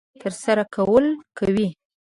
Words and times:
ترسره 0.21 0.63
کول 0.75 1.05
کوي. 1.37 1.67